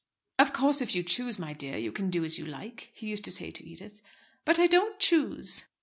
"Of 0.39 0.51
course, 0.51 0.81
if 0.81 0.95
you 0.95 1.03
choose, 1.03 1.37
my 1.37 1.53
dear, 1.53 1.77
you 1.77 1.91
can 1.91 2.09
do 2.09 2.23
as 2.25 2.39
you 2.39 2.45
like," 2.47 2.89
he 2.95 3.05
used 3.05 3.23
to 3.25 3.31
say 3.31 3.51
to 3.51 3.63
Edith. 3.63 4.01
"But 4.45 4.57
I 4.57 4.65
don't 4.65 4.99
choose." 4.99 5.65